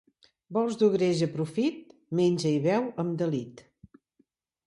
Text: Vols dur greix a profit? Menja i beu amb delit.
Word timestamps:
Vols 0.57 0.77
dur 0.83 0.87
greix 0.93 1.19
a 1.25 1.27
profit? 1.33 1.93
Menja 2.21 2.53
i 2.55 2.63
beu 2.65 2.87
amb 3.03 3.13
delit. 3.23 3.61